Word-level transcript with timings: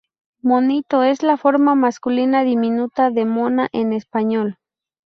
Monito 0.41 1.03
es 1.03 1.21
la 1.21 1.37
forma 1.37 1.75
masculina 1.75 2.43
diminuta 2.43 3.11
de 3.11 3.23
Mona 3.25 3.69
en 3.71 3.93
español. 3.93 4.57